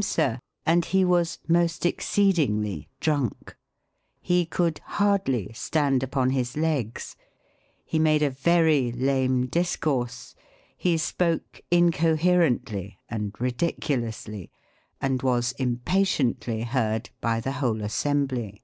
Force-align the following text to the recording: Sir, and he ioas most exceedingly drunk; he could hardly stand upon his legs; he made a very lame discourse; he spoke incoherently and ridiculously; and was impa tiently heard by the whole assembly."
Sir, 0.00 0.38
and 0.64 0.84
he 0.84 1.02
ioas 1.04 1.38
most 1.48 1.84
exceedingly 1.84 2.88
drunk; 3.00 3.56
he 4.20 4.46
could 4.46 4.78
hardly 4.84 5.50
stand 5.54 6.04
upon 6.04 6.30
his 6.30 6.56
legs; 6.56 7.16
he 7.84 7.98
made 7.98 8.22
a 8.22 8.30
very 8.30 8.92
lame 8.92 9.46
discourse; 9.48 10.36
he 10.76 10.96
spoke 10.98 11.62
incoherently 11.72 12.96
and 13.08 13.34
ridiculously; 13.40 14.52
and 15.00 15.22
was 15.22 15.52
impa 15.58 16.04
tiently 16.06 16.62
heard 16.64 17.10
by 17.20 17.40
the 17.40 17.54
whole 17.58 17.82
assembly." 17.82 18.62